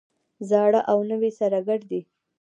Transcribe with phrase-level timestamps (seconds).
[0.49, 2.01] زاړه او نوي سره ګډ دي.